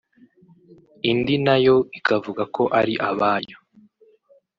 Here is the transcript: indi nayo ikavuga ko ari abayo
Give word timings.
indi 1.09 1.35
nayo 1.45 1.75
ikavuga 1.97 2.43
ko 2.55 2.63
ari 2.79 2.93
abayo 3.09 3.57